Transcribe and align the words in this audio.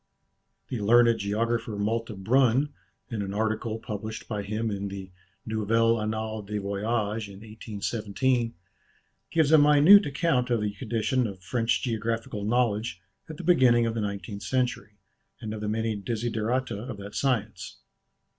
The 0.69 0.79
learned 0.81 1.19
geographer 1.19 1.77
Malte 1.77 2.15
Brun, 2.23 2.73
in 3.11 3.21
an 3.21 3.35
article 3.35 3.77
published 3.77 4.27
by 4.27 4.41
him 4.41 4.71
in 4.71 4.87
the 4.87 5.11
"Nouvelles 5.45 6.01
Annales 6.01 6.47
des 6.47 6.57
Voyages" 6.59 7.27
in 7.27 7.41
1817, 7.41 8.55
gives 9.29 9.51
a 9.51 9.59
minute 9.59 10.07
account 10.07 10.49
of 10.49 10.61
the 10.61 10.73
condition 10.73 11.27
of 11.27 11.43
French 11.43 11.83
geographical 11.83 12.43
knowledge 12.43 12.99
at 13.29 13.37
the 13.37 13.43
beginning 13.43 13.85
of 13.85 13.93
the 13.93 14.01
nineteenth 14.01 14.41
century, 14.41 14.97
and 15.39 15.53
of 15.53 15.61
the 15.61 15.69
many 15.69 15.95
desiderata 15.95 16.79
of 16.79 16.97
that 16.97 17.13
science. 17.13 17.77